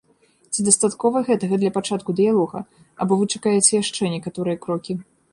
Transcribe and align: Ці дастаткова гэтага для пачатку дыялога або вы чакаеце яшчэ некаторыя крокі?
Ці 0.53 0.59
дастаткова 0.67 1.17
гэтага 1.27 1.55
для 1.63 1.69
пачатку 1.75 2.15
дыялога 2.19 2.61
або 3.05 3.13
вы 3.19 3.25
чакаеце 3.35 3.69
яшчэ 3.83 4.03
некаторыя 4.15 4.61
крокі? 4.65 4.97